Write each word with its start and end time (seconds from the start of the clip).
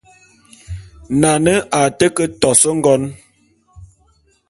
Nane 1.21 1.53
a 1.81 1.83
té 1.97 2.07
ke 2.15 2.25
tos 2.41 2.61
ngon. 2.81 3.01